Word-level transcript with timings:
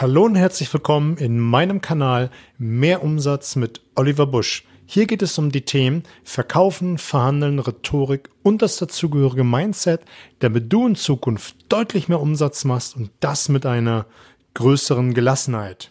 Hallo 0.00 0.24
und 0.24 0.34
herzlich 0.34 0.72
willkommen 0.72 1.18
in 1.18 1.38
meinem 1.38 1.82
Kanal 1.82 2.30
Mehr 2.56 3.02
Umsatz 3.02 3.54
mit 3.54 3.82
Oliver 3.96 4.26
Busch. 4.26 4.64
Hier 4.86 5.06
geht 5.06 5.20
es 5.20 5.36
um 5.36 5.52
die 5.52 5.66
Themen 5.66 6.04
Verkaufen, 6.24 6.96
Verhandeln, 6.96 7.58
Rhetorik 7.58 8.30
und 8.42 8.62
das 8.62 8.78
dazugehörige 8.78 9.44
Mindset, 9.44 10.00
damit 10.38 10.72
du 10.72 10.86
in 10.86 10.96
Zukunft 10.96 11.54
deutlich 11.68 12.08
mehr 12.08 12.18
Umsatz 12.18 12.64
machst 12.64 12.96
und 12.96 13.10
das 13.20 13.50
mit 13.50 13.66
einer 13.66 14.06
größeren 14.54 15.12
Gelassenheit. 15.12 15.90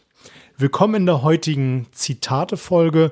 Willkommen 0.58 0.96
in 0.96 1.06
der 1.06 1.22
heutigen 1.22 1.86
Zitate-Folge 1.92 3.12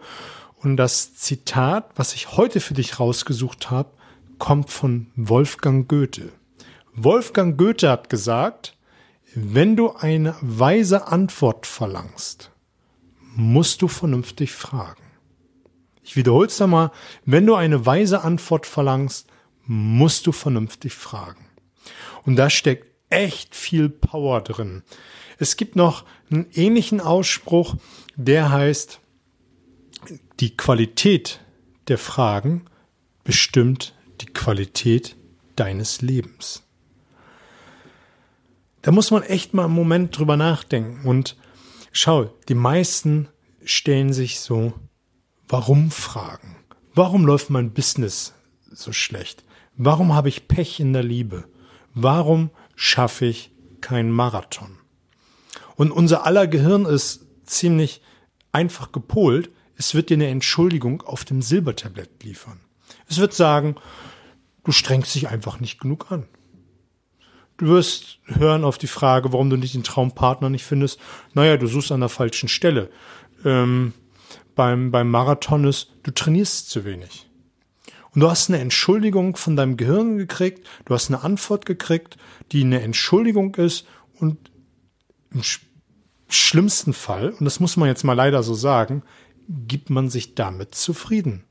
und 0.64 0.78
das 0.78 1.14
Zitat, 1.14 1.92
was 1.96 2.16
ich 2.16 2.38
heute 2.38 2.60
für 2.60 2.74
dich 2.74 3.00
rausgesucht 3.00 3.70
habe, 3.70 3.92
kommt 4.40 4.72
von 4.72 5.12
Wolfgang 5.16 5.88
Goethe. 5.88 6.30
Wolfgang 6.96 7.56
Goethe 7.56 7.88
hat 7.88 8.10
gesagt, 8.10 8.74
wenn 9.36 9.76
du 9.76 9.92
eine 9.92 10.36
weise 10.42 11.08
Antwort 11.08 11.66
verlangst, 11.66 12.52
musst 13.36 13.82
du 13.82 13.88
vernünftig 13.88 14.52
fragen. 14.52 15.04
Ich 16.04 16.16
wiederhole 16.16 16.48
es 16.48 16.62
einmal. 16.62 16.92
Wenn 17.26 17.46
du 17.46 17.56
eine 17.56 17.86
weise 17.86 18.22
Antwort 18.22 18.66
verlangst, 18.66 19.28
musst 19.66 20.26
du 20.26 20.32
vernünftig 20.32 20.94
fragen. 20.94 21.46
Und 22.24 22.38
da 22.38 22.50
steckt 22.50 22.88
echt 23.10 23.56
viel 23.56 23.90
Power 23.90 24.42
drin. 24.42 24.84
Es 25.38 25.58
gibt 25.58 25.76
noch 25.76 26.06
einen 26.32 26.48
ähnlichen 26.54 27.02
Ausspruch, 27.02 27.76
der 28.16 28.52
heißt, 28.52 29.00
die 30.40 30.56
Qualität 30.56 31.42
der 31.90 31.98
Fragen 31.98 32.66
bestimmt 33.24 33.94
die 34.22 34.28
Qualität 34.28 35.16
deines 35.56 36.02
Lebens. 36.02 36.64
Da 38.88 38.94
muss 38.94 39.12
man 39.12 39.22
echt 39.24 39.54
mal 39.54 39.66
einen 39.66 39.74
Moment 39.74 40.18
drüber 40.18 40.38
nachdenken. 40.38 41.06
Und 41.06 41.36
schau, 41.92 42.34
die 42.48 42.54
meisten 42.54 43.28
stellen 43.66 44.14
sich 44.14 44.40
so 44.40 44.72
Warum-Fragen. 45.50 46.56
Warum 46.96 47.26
läuft 47.26 47.50
mein 47.50 47.74
Business 47.74 48.34
so 48.72 48.94
schlecht? 48.94 49.44
Warum 49.76 50.14
habe 50.14 50.30
ich 50.30 50.48
Pech 50.48 50.80
in 50.80 50.94
der 50.94 51.04
Liebe? 51.04 51.50
Warum 51.96 52.50
schaffe 52.78 53.26
ich 53.26 53.52
keinen 53.82 54.10
Marathon? 54.10 54.78
Und 55.76 55.92
unser 55.92 56.26
aller 56.26 56.48
Gehirn 56.48 56.86
ist 56.86 57.26
ziemlich 57.44 58.02
einfach 58.54 58.94
gepolt. 58.94 59.50
Es 59.76 59.96
wird 59.96 60.10
dir 60.10 60.14
eine 60.14 60.28
Entschuldigung 60.28 61.02
auf 61.02 61.26
dem 61.26 61.42
Silbertablett 61.42 62.24
liefern. 62.24 62.62
Es 63.10 63.18
wird 63.18 63.34
sagen, 63.34 63.76
du 64.64 64.72
strengst 64.72 65.14
dich 65.14 65.28
einfach 65.28 65.60
nicht 65.60 65.78
genug 65.78 66.10
an. 66.10 66.26
Du 67.58 67.68
wirst 67.68 68.20
hören 68.26 68.64
auf 68.64 68.78
die 68.78 68.88
Frage, 68.88 69.34
warum 69.34 69.50
du 69.50 69.58
nicht 69.58 69.74
den 69.74 69.84
Traumpartner 69.84 70.50
nicht 70.50 70.64
findest. 70.64 71.00
Naja, 71.34 71.58
du 71.58 71.68
suchst 71.68 71.92
an 71.92 72.02
der 72.02 72.10
falschen 72.10 72.50
Stelle. 72.50 72.90
Ähm, 73.44 73.94
beim, 74.56 74.92
beim 74.92 75.10
Marathon 75.10 75.66
ist, 75.66 75.92
du 76.04 76.12
trainierst 76.12 76.70
zu 76.70 76.86
wenig. 76.86 77.28
Und 78.14 78.22
du 78.22 78.30
hast 78.30 78.50
eine 78.50 78.60
Entschuldigung 78.60 79.36
von 79.36 79.56
deinem 79.56 79.78
Gehirn 79.78 80.18
gekriegt, 80.18 80.68
du 80.86 80.94
hast 80.94 81.10
eine 81.10 81.24
Antwort 81.24 81.66
gekriegt, 81.66 82.18
die 82.52 82.62
eine 82.62 82.82
Entschuldigung 82.82 83.56
ist 83.56 83.86
und 84.16 84.52
im 85.32 85.44
sch 85.44 85.62
schlimmsten 86.30 86.92
Fall, 86.92 87.30
und 87.30 87.46
das 87.46 87.62
muss 87.62 87.78
man 87.78 87.88
jetzt 87.88 88.04
mal 88.04 88.12
leider 88.12 88.44
so 88.44 88.54
sagen, 88.54 89.04
gibt 89.48 89.90
man 89.90 90.10
sich 90.10 90.36
damit 90.36 90.76
zufrieden. 90.76 91.46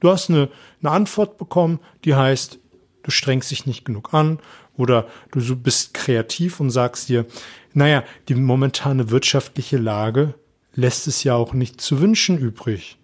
Du 0.00 0.10
hast 0.10 0.30
eine, 0.30 0.48
eine 0.80 0.90
Antwort 0.90 1.38
bekommen, 1.38 1.78
die 2.04 2.16
heißt, 2.16 2.58
du 3.04 3.10
strengst 3.12 3.52
dich 3.52 3.66
nicht 3.66 3.84
genug 3.84 4.14
an 4.14 4.40
oder 4.76 5.06
du 5.30 5.56
bist 5.56 5.94
kreativ 5.94 6.60
und 6.60 6.70
sagst 6.70 7.08
dir, 7.08 7.26
naja, 7.72 8.04
die 8.28 8.34
momentane 8.34 9.10
wirtschaftliche 9.10 9.76
Lage 9.76 10.34
lässt 10.74 11.06
es 11.06 11.24
ja 11.24 11.34
auch 11.34 11.52
nicht 11.52 11.80
zu 11.80 12.00
wünschen 12.00 12.38
übrig. 12.38 12.98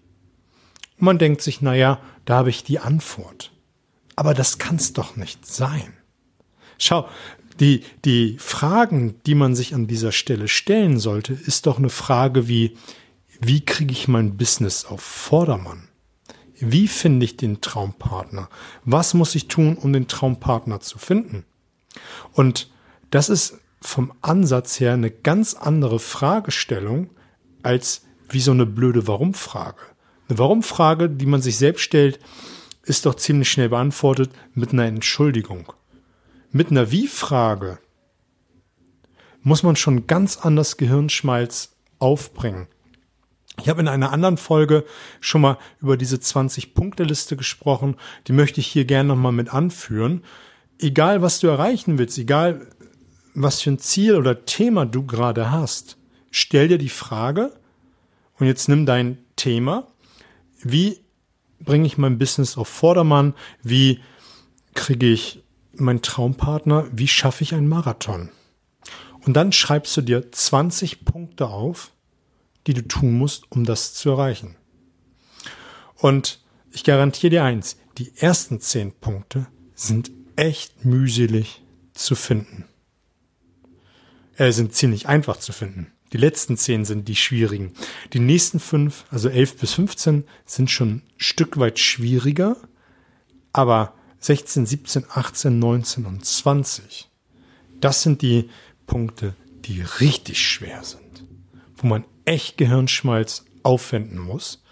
Und 0.99 1.07
man 1.07 1.19
denkt 1.19 1.43
sich, 1.43 1.61
naja, 1.61 2.01
da 2.25 2.39
habe 2.39 2.51
ich 2.51 2.65
die 2.65 2.79
Antwort. 2.79 3.53
Aber 4.17 4.35
das 4.35 4.59
kann's 4.59 4.93
doch 4.93 5.17
nicht 5.17 5.47
sein. 5.47 5.95
Schau, 6.79 7.09
die, 7.61 7.83
die 8.05 8.37
Fragen, 8.39 9.21
die 9.27 9.35
man 9.35 9.55
sich 9.55 9.75
an 9.75 9.87
dieser 9.87 10.13
Stelle 10.13 10.49
stellen 10.49 10.99
sollte, 10.99 11.33
ist 11.33 11.67
doch 11.67 11.79
eine 11.79 11.91
Frage 11.91 12.49
wie, 12.49 12.77
wie 13.41 13.65
kriege 13.65 13.93
ich 13.93 14.09
mein 14.09 14.37
Business 14.37 14.85
auf 14.85 15.01
Vordermann? 15.01 15.89
Wie 16.59 16.87
finde 16.87 17.25
ich 17.25 17.37
den 17.37 17.61
Traumpartner? 17.61 18.49
Was 18.85 19.15
muss 19.15 19.35
ich 19.35 19.49
tun, 19.49 19.77
um 19.77 19.93
den 19.93 20.07
Traumpartner 20.07 20.81
zu 20.81 20.99
finden? 20.99 21.45
Und 22.33 22.71
das 23.11 23.29
ist 23.29 23.59
vom 23.81 24.13
Ansatz 24.23 24.81
her 24.81 24.93
eine 24.93 25.11
ganz 25.11 25.55
andere 25.55 25.99
Fragestellung 25.99 27.11
als 27.63 28.03
wie 28.29 28.41
so 28.41 28.53
eine 28.53 28.67
blöde 28.67 29.07
Warum-Frage. 29.07 29.81
Eine 30.29 30.39
Warum-Frage, 30.39 31.11
die 31.11 31.27
man 31.27 31.43
sich 31.43 31.59
selbst 31.59 31.83
stellt, 31.83 32.19
ist 32.85 33.07
doch 33.07 33.15
ziemlich 33.15 33.51
schnell 33.51 33.69
beantwortet 33.69 34.31
mit 34.55 34.73
einer 34.73 34.87
Entschuldigung. 34.87 35.73
Mit 36.51 36.71
einer 36.71 36.91
Wie-Frage 36.91 37.79
muss 39.43 39.63
man 39.63 39.77
schon 39.77 40.07
ganz 40.07 40.39
anders 40.39 40.77
Gehirnschmalz 40.77 41.75
aufbringen. 41.99 42.69
Ich 43.61 43.69
habe 43.69 43.81
in 43.81 43.89
einer 43.89 44.13
anderen 44.13 44.39
Folge 44.39 44.85
schon 45.21 45.43
mal 45.43 45.59
über 45.81 45.97
diese 45.97 46.17
20-Punkte-Liste 46.17 47.37
gesprochen. 47.37 47.97
Die 48.27 48.33
möchte 48.33 48.61
ich 48.61 48.67
hier 48.67 48.85
gerne 48.85 49.11
nochmal 49.11 49.33
mit 49.33 49.53
anführen 49.53 50.25
egal 50.79 51.23
was 51.23 51.41
du 51.41 51.49
erreichen 51.49 51.99
willst, 51.99 52.19
egal 52.19 52.67
was 53.35 53.63
für 53.63 53.71
ein 53.71 53.79
Ziel 53.79 54.17
oder 54.17 54.45
Thema 54.45 54.85
du 54.85 55.07
gerade 55.07 55.51
hast, 55.51 55.97
stell 56.31 56.69
dir 56.69 56.79
die 56.79 56.89
Frage 56.89 57.53
und 58.39 58.47
jetzt 58.47 58.69
nimm 58.69 58.87
dein 58.87 59.19
Thema, 59.37 59.87
wie 60.63 61.01
bringe 61.61 61.87
ich 61.87 61.99
mein 61.99 62.19
Business 62.19 62.57
auf 62.57 62.69
Vordermann, 62.69 63.35
wie 63.63 64.01
kriege 64.75 65.07
ich 65.07 65.43
meinen 65.75 66.03
Traumpartner, 66.03 66.87
wie 66.93 67.09
schaffe 67.09 67.45
ich 67.45 67.55
einen 67.55 67.69
Marathon? 67.69 68.31
Und 69.25 69.35
dann 69.35 69.53
schreibst 69.53 69.97
du 69.97 70.03
dir 70.03 70.33
20 70.33 71.05
Punkte 71.05 71.47
auf, 71.47 71.93
die 72.67 72.75
du 72.75 72.87
tun 72.87 73.13
musst, 73.15 73.51
um 73.51 73.65
das 73.65 73.95
zu 73.95 74.11
erreichen. 74.11 74.57
Und 75.97 76.41
ich 76.73 76.85
garantiere 76.85 77.31
dir 77.31 77.45
eins, 77.45 77.77
die 77.99 78.13
ersten 78.17 78.61
10 78.61 78.93
Punkte 78.93 79.47
sind 79.75 80.11
echt 80.37 80.85
mühselig 80.85 81.63
zu 81.95 82.15
finden. 82.15 82.65
Äh, 84.37 84.53
sind 84.53 84.75
ziemlich 84.75 85.09
einfach 85.09 85.37
zu 85.37 85.53
finden. 85.53 85.93
Die 86.13 86.19
letzten 86.19 86.57
zehn 86.57 86.85
sind 86.85 87.09
die 87.09 87.17
schwierigen. 87.17 87.73
Die 88.13 88.21
nächsten 88.21 88.61
fünf, 88.61 89.05
also 89.11 89.29
elf 89.29 89.57
bis 89.57 89.73
15, 89.73 90.25
sind 90.45 90.71
schon 90.71 90.89
ein 90.89 91.03
Stück 91.17 91.59
weit 91.59 91.79
schwieriger. 91.79 92.57
Aber 93.53 93.95
16, 94.21 94.67
17, 94.67 95.05
18, 95.09 95.59
19 95.59 96.07
und 96.07 96.25
20, 96.25 97.11
das 97.81 98.03
sind 98.03 98.23
die 98.23 98.51
Punkte, 98.87 99.35
die 99.65 99.83
richtig 100.01 100.47
schwer 100.47 100.85
sind. 100.85 101.25
Wo 101.77 101.87
man 101.87 102.05
echt 102.25 102.57
Gehirnschmalz 102.59 103.45
aufwenden 103.63 104.19
muss. 104.19 104.63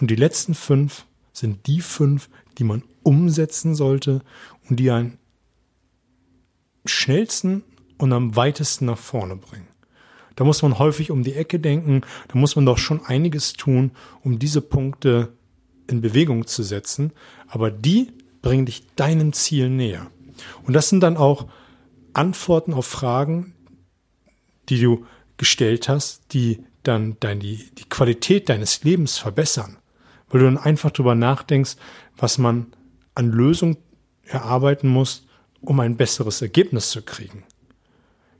Und 0.00 0.10
die 0.10 0.16
letzten 0.16 0.54
fünf 0.54 1.06
sind 1.32 1.66
die 1.66 1.80
fünf, 1.80 2.28
die 2.58 2.64
man 2.64 2.82
umsetzen 3.04 3.74
sollte 3.74 4.22
und 4.68 4.80
die 4.80 4.90
einen 4.90 5.18
schnellsten 6.84 7.62
und 7.98 8.12
am 8.12 8.36
weitesten 8.36 8.86
nach 8.86 8.98
vorne 8.98 9.36
bringen. 9.36 9.68
Da 10.36 10.44
muss 10.44 10.62
man 10.62 10.78
häufig 10.78 11.10
um 11.10 11.22
die 11.22 11.34
Ecke 11.34 11.60
denken, 11.60 12.02
da 12.28 12.38
muss 12.38 12.56
man 12.56 12.66
doch 12.66 12.78
schon 12.78 13.04
einiges 13.06 13.52
tun, 13.52 13.92
um 14.22 14.38
diese 14.38 14.60
Punkte 14.60 15.32
in 15.88 16.00
Bewegung 16.00 16.46
zu 16.46 16.62
setzen, 16.62 17.12
aber 17.46 17.70
die 17.70 18.12
bringen 18.42 18.66
dich 18.66 18.84
deinem 18.96 19.32
Ziel 19.32 19.70
näher. 19.70 20.10
Und 20.64 20.72
das 20.72 20.88
sind 20.88 21.00
dann 21.00 21.16
auch 21.16 21.46
Antworten 22.14 22.74
auf 22.74 22.86
Fragen, 22.86 23.54
die 24.68 24.80
du 24.80 25.06
gestellt 25.36 25.88
hast, 25.88 26.32
die 26.32 26.64
dann 26.82 27.16
dein, 27.20 27.40
die, 27.40 27.70
die 27.78 27.88
Qualität 27.88 28.48
deines 28.48 28.82
Lebens 28.84 29.18
verbessern, 29.18 29.76
weil 30.28 30.40
du 30.40 30.46
dann 30.46 30.58
einfach 30.58 30.90
drüber 30.90 31.14
nachdenkst, 31.14 31.76
was 32.16 32.38
man 32.38 32.66
an 33.14 33.30
Lösungen 33.30 33.76
erarbeiten 34.24 34.88
musst, 34.88 35.26
um 35.60 35.80
ein 35.80 35.96
besseres 35.96 36.42
Ergebnis 36.42 36.90
zu 36.90 37.02
kriegen. 37.02 37.44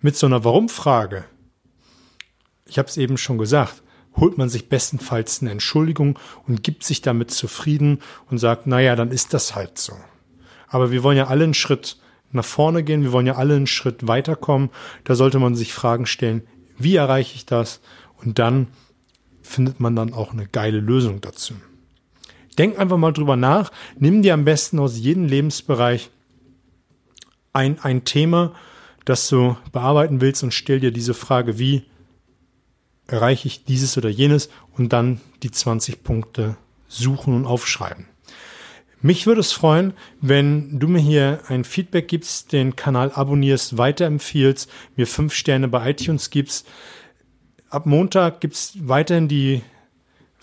Mit 0.01 0.17
so 0.17 0.27
einer 0.27 0.45
Warum-Frage, 0.45 1.25
ich 2.67 2.79
habe 2.79 2.89
es 2.89 2.97
eben 2.97 3.17
schon 3.17 3.39
gesagt, 3.39 3.83
holt 4.17 4.39
man 4.39 4.49
sich 4.49 4.69
bestenfalls 4.69 5.41
eine 5.41 5.51
Entschuldigung 5.51 6.19
und 6.47 6.63
gibt 6.63 6.85
sich 6.85 7.03
damit 7.03 7.31
zufrieden 7.31 8.01
und 8.31 8.39
sagt, 8.39 8.67
naja, 8.67 8.97
dann 8.97 9.11
ist 9.11 9.35
das 9.35 9.55
halt 9.55 9.79
so. 9.79 9.95
Aber 10.69 10.91
wir 10.91 11.03
wollen 11.03 11.17
ja 11.17 11.27
alle 11.27 11.45
einen 11.45 11.55
Schritt 11.55 11.99
nach 12.31 12.45
vorne 12.45 12.83
gehen, 12.83 13.03
wir 13.03 13.13
wollen 13.13 13.27
ja 13.27 13.37
alle 13.37 13.55
einen 13.55 13.67
Schritt 13.67 14.07
weiterkommen. 14.07 14.71
Da 15.05 15.15
sollte 15.15 15.39
man 15.39 15.55
sich 15.55 15.73
Fragen 15.73 16.07
stellen, 16.07 16.43
wie 16.77 16.97
erreiche 16.97 17.37
ich 17.37 17.47
das? 17.47 17.81
Und 18.17 18.39
dann 18.39 18.69
findet 19.43 19.79
man 19.79 19.95
dann 19.95 20.13
auch 20.13 20.33
eine 20.33 20.47
geile 20.47 20.81
Lösung 20.81 21.21
dazu. 21.21 21.55
Denk 22.59 22.79
einfach 22.79 22.97
mal 22.97 23.13
drüber 23.13 23.37
nach. 23.37 23.71
Nimm 23.99 24.23
dir 24.23 24.35
am 24.35 24.45
besten 24.45 24.79
aus 24.79 24.99
jedem 24.99 25.27
Lebensbereich 25.27 26.11
ein, 27.53 27.79
ein 27.81 28.05
Thema, 28.05 28.55
das 29.05 29.29
du 29.29 29.57
bearbeiten 29.73 30.21
willst 30.21 30.43
und 30.43 30.53
stell 30.53 30.81
dir 30.81 30.91
diese 30.91 31.15
Frage, 31.15 31.59
wie 31.59 31.85
erreiche 33.07 33.49
ich 33.49 33.65
dieses 33.65 33.99
oder 33.99 34.09
jenes 34.09 34.49
und 34.77 34.93
dann 34.93 35.21
die 35.43 35.51
20 35.51 36.03
Punkte 36.03 36.57
suchen 36.89 37.35
und 37.35 37.47
aufschreiben. 37.47 38.07
Mich 39.03 39.27
würde 39.27 39.43
es 39.43 39.53
freuen, 39.53 39.93
wenn 40.23 40.79
du 40.79 40.89
mir 40.89 41.01
hier 41.01 41.41
ein 41.49 41.65
Feedback 41.65 42.09
gibst, 42.09 42.53
den 42.53 42.75
Kanal 42.75 43.13
abonnierst, 43.13 43.77
weiterempfiehlst, 43.77 44.71
mir 44.97 45.07
fünf 45.07 45.35
Sterne 45.35 45.69
bei 45.69 45.91
iTunes 45.91 46.31
gibst. 46.31 46.67
Ab 47.69 47.85
Montag 47.85 48.41
gibt's 48.41 48.73
weiterhin 48.81 49.29
die 49.29 49.61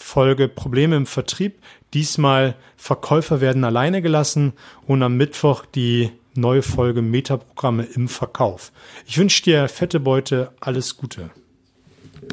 Folge 0.01 0.47
Probleme 0.47 0.95
im 0.95 1.05
Vertrieb. 1.05 1.59
Diesmal 1.93 2.55
Verkäufer 2.75 3.41
werden 3.41 3.63
alleine 3.63 4.01
gelassen 4.01 4.53
und 4.87 5.03
am 5.03 5.15
Mittwoch 5.17 5.65
die 5.65 6.11
neue 6.35 6.61
Folge 6.61 7.01
Metaprogramme 7.01 7.83
im 7.83 8.07
Verkauf. 8.07 8.71
Ich 9.05 9.17
wünsche 9.17 9.43
dir 9.43 9.67
fette 9.67 9.99
Beute, 9.99 10.51
alles 10.59 10.97
Gute. 10.97 11.29